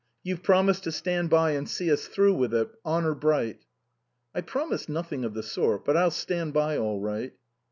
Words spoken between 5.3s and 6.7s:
the sort, but I'll stand